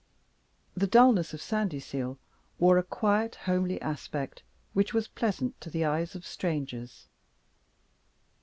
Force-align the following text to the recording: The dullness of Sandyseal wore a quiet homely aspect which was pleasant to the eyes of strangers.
The 0.75 0.87
dullness 0.87 1.31
of 1.31 1.43
Sandyseal 1.43 2.17
wore 2.57 2.79
a 2.79 2.83
quiet 2.83 3.35
homely 3.35 3.79
aspect 3.83 4.41
which 4.73 4.95
was 4.95 5.07
pleasant 5.07 5.61
to 5.61 5.69
the 5.69 5.85
eyes 5.85 6.15
of 6.15 6.25
strangers. 6.25 7.07